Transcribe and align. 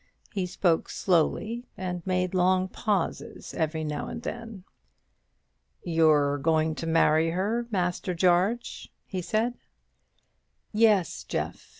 He 0.33 0.47
spoke 0.47 0.89
slowly, 0.89 1.67
and 1.77 2.01
made 2.07 2.33
long 2.33 2.67
pauses 2.69 3.53
every 3.53 3.83
now 3.83 4.07
and 4.07 4.23
then. 4.23 4.63
"You're 5.83 6.39
going 6.39 6.73
to 6.81 6.87
marry 6.87 7.29
her, 7.29 7.67
Master 7.69 8.15
Jarge?" 8.15 8.91
he 9.05 9.21
said. 9.21 9.53
"Yes, 10.73 11.23
Jeff. 11.23 11.69